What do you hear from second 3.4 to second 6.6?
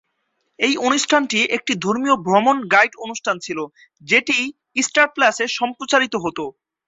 ছিল; যেটি স্টার প্লাসে সম্প্রচারিত হতো।